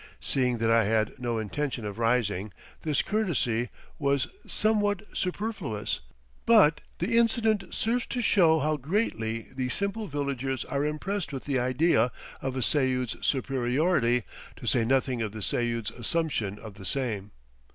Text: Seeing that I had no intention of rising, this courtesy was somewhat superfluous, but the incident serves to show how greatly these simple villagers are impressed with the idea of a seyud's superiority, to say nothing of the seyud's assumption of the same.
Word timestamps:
Seeing 0.19 0.57
that 0.57 0.71
I 0.71 0.85
had 0.85 1.19
no 1.19 1.37
intention 1.37 1.85
of 1.85 1.99
rising, 1.99 2.51
this 2.81 3.03
courtesy 3.03 3.69
was 3.99 4.25
somewhat 4.47 5.03
superfluous, 5.13 5.99
but 6.47 6.81
the 6.97 7.15
incident 7.19 7.71
serves 7.71 8.07
to 8.07 8.19
show 8.19 8.57
how 8.57 8.77
greatly 8.77 9.45
these 9.55 9.75
simple 9.75 10.07
villagers 10.07 10.65
are 10.65 10.83
impressed 10.83 11.31
with 11.31 11.43
the 11.43 11.59
idea 11.59 12.11
of 12.41 12.55
a 12.55 12.63
seyud's 12.63 13.15
superiority, 13.23 14.23
to 14.55 14.65
say 14.65 14.83
nothing 14.85 15.21
of 15.21 15.33
the 15.33 15.43
seyud's 15.43 15.91
assumption 15.91 16.57
of 16.57 16.73
the 16.79 16.85
same. 16.85 17.29